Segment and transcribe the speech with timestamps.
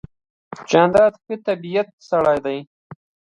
[0.69, 2.59] جانداد د ښه طبیعت سړی دی.